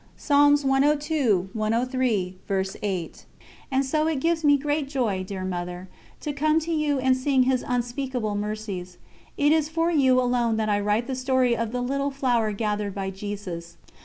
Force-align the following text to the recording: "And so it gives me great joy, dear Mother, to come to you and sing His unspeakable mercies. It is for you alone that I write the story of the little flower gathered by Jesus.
"And 0.31 0.57
so 0.59 0.77
it 4.07 4.19
gives 4.19 4.43
me 4.43 4.57
great 4.57 4.89
joy, 4.89 5.23
dear 5.23 5.45
Mother, 5.45 5.89
to 6.21 6.33
come 6.33 6.59
to 6.61 6.71
you 6.71 6.97
and 6.97 7.15
sing 7.15 7.43
His 7.43 7.63
unspeakable 7.67 8.33
mercies. 8.33 8.97
It 9.37 9.51
is 9.51 9.69
for 9.69 9.91
you 9.91 10.19
alone 10.19 10.57
that 10.57 10.69
I 10.69 10.79
write 10.79 11.05
the 11.05 11.13
story 11.15 11.55
of 11.55 11.71
the 11.71 11.81
little 11.81 12.09
flower 12.09 12.51
gathered 12.51 12.95
by 12.95 13.11
Jesus. 13.11 13.77